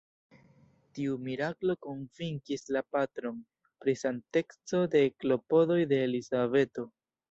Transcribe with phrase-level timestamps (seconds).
[0.99, 3.39] Tiu miraklo konvinkis la patron
[3.85, 6.93] pri sankteco de klopodoj de Elizabeto.